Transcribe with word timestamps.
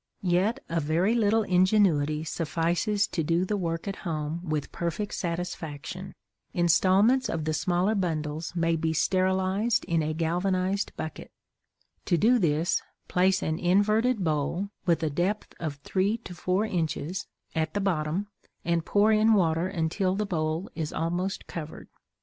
Yet 0.23 0.61
a 0.67 0.79
very 0.79 1.13
little 1.13 1.43
ingenuity 1.43 2.23
suffices 2.23 3.05
to 3.09 3.21
do 3.21 3.45
the 3.45 3.55
work 3.55 3.87
at 3.87 3.97
home 3.97 4.41
with 4.49 4.71
perfect 4.71 5.13
satisfaction. 5.13 6.15
Installments 6.55 7.29
of 7.29 7.45
the 7.45 7.53
smaller 7.53 7.93
bundles 7.93 8.55
may 8.55 8.75
be 8.75 8.93
sterilized 8.93 9.85
in 9.85 10.01
a 10.01 10.15
galvanized 10.15 10.91
bucket. 10.97 11.29
To 12.05 12.17
do 12.17 12.39
this 12.39 12.81
place 13.07 13.43
an 13.43 13.59
inverted 13.59 14.23
bowl, 14.23 14.69
with 14.87 15.03
a 15.03 15.11
depth 15.11 15.53
of 15.59 15.75
three 15.75 16.17
to 16.23 16.33
four 16.33 16.65
inches, 16.65 17.27
at 17.53 17.75
the 17.75 17.79
bottom, 17.79 18.25
and 18.65 18.83
pour 18.83 19.11
in 19.11 19.35
water 19.35 19.67
until 19.67 20.15
the 20.15 20.25
bowl 20.25 20.67
is 20.73 20.91
almost 20.91 21.45
covered. 21.45 21.89